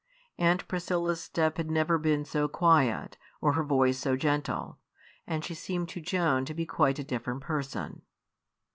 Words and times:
Aunt 0.39 0.67
Priscilla's 0.67 1.21
step 1.21 1.57
had 1.57 1.69
never 1.69 1.99
been 1.99 2.25
so 2.25 2.47
quiet, 2.47 3.17
or 3.39 3.53
her 3.53 3.63
voice 3.63 3.99
so 3.99 4.17
gentle; 4.17 4.79
and 5.27 5.45
she 5.45 5.53
seemed 5.53 5.89
to 5.89 6.01
Joan 6.01 6.43
to 6.45 6.55
be 6.55 6.65
quite 6.65 6.97
a 6.97 7.03
different 7.03 7.41
person. 7.41 8.01